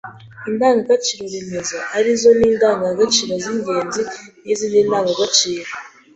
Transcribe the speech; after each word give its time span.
indangagaciro 0.49 1.23
remezo 1.33 1.77
ari 1.97 2.11
zo 2.21 2.31
ndangagaciro 2.51 3.33
z’ingenzi 3.43 4.01
n’izindi 4.43 4.79
ndangagaciro 4.87 5.71